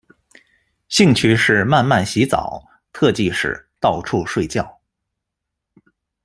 [0.89, 2.59] 兴趣是慢慢洗澡，
[2.91, 4.81] 特技是到处睡觉。